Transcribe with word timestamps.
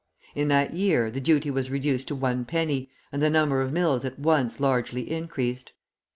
In 0.33 0.47
that 0.47 0.73
year 0.73 1.11
the 1.11 1.21
duty 1.21 1.51
was 1.51 1.69
reduced 1.69 2.07
to 2.07 2.15
one 2.15 2.43
penny, 2.43 2.89
and 3.11 3.21
the 3.21 3.29
number 3.29 3.61
of 3.61 3.71
mills 3.71 4.03
at 4.03 4.17
once 4.17 4.59
largely 4.59 5.11
increased. 5.11 5.73